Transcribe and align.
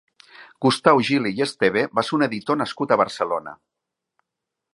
Gustau 0.65 1.01
Gili 1.09 1.33
i 1.39 1.43
Esteve 1.47 1.83
va 1.99 2.05
ser 2.09 2.17
un 2.19 2.27
editor 2.31 2.59
nascut 2.63 2.95
a 2.95 2.99
Barcelona. 3.03 3.59